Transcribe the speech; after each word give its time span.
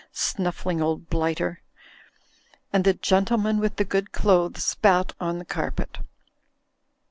Snuffling 0.13 0.81
old 0.81 1.11
blighter!" 1.11 1.61
And 2.73 2.83
the 2.85 2.95
gentleman 2.95 3.59
with 3.59 3.75
the 3.75 3.85
good 3.85 4.11
clothes 4.11 4.65
spat 4.65 5.13
on 5.19 5.37
the 5.37 5.45
carpet. 5.45 5.99